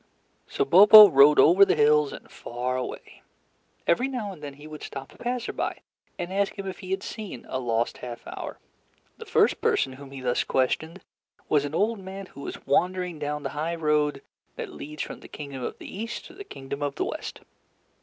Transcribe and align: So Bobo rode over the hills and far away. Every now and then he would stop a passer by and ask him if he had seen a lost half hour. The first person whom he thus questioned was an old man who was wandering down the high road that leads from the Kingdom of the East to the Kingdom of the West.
So 0.47 0.65
Bobo 0.65 1.09
rode 1.11 1.37
over 1.39 1.63
the 1.63 1.75
hills 1.75 2.11
and 2.11 2.27
far 2.27 2.75
away. 2.75 3.21
Every 3.85 4.07
now 4.07 4.31
and 4.31 4.41
then 4.41 4.55
he 4.55 4.65
would 4.65 4.81
stop 4.81 5.13
a 5.13 5.17
passer 5.19 5.53
by 5.53 5.81
and 6.17 6.33
ask 6.33 6.57
him 6.57 6.65
if 6.67 6.79
he 6.79 6.89
had 6.89 7.03
seen 7.03 7.45
a 7.47 7.59
lost 7.59 7.99
half 7.99 8.25
hour. 8.25 8.57
The 9.19 9.27
first 9.27 9.61
person 9.61 9.93
whom 9.93 10.09
he 10.09 10.19
thus 10.21 10.43
questioned 10.43 11.01
was 11.49 11.65
an 11.65 11.75
old 11.75 11.99
man 11.99 12.25
who 12.25 12.41
was 12.41 12.65
wandering 12.65 13.19
down 13.19 13.43
the 13.43 13.49
high 13.49 13.75
road 13.75 14.23
that 14.55 14.73
leads 14.73 15.03
from 15.03 15.19
the 15.19 15.27
Kingdom 15.27 15.61
of 15.61 15.77
the 15.77 15.95
East 15.95 16.25
to 16.25 16.33
the 16.33 16.43
Kingdom 16.43 16.81
of 16.81 16.95
the 16.95 17.05
West. 17.05 17.41